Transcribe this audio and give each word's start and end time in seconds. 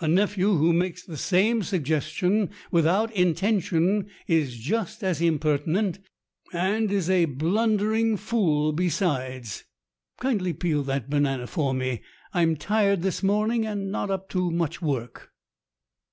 A 0.00 0.08
nephew 0.08 0.56
who 0.56 0.72
makes 0.72 1.04
the 1.04 1.16
same 1.16 1.62
suggestion 1.62 2.50
without 2.72 3.14
inten 3.14 3.62
tion 3.62 4.08
is 4.26 4.56
just 4.56 5.04
as 5.04 5.20
impertinent 5.22 6.00
and 6.52 6.90
is 6.90 7.08
a 7.08 7.26
blundering 7.26 8.16
fool 8.16 8.72
be 8.72 8.88
sides. 8.88 9.62
Kindly 10.18 10.54
peel 10.54 10.82
that 10.82 11.08
banana 11.08 11.46
for 11.46 11.72
me. 11.72 12.02
I 12.34 12.42
am 12.42 12.56
tired 12.56 13.02
this 13.02 13.22
morning 13.22 13.64
and 13.64 13.92
not 13.92 14.10
up 14.10 14.28
to 14.30 14.50
much 14.50 14.82
work." 14.82 15.30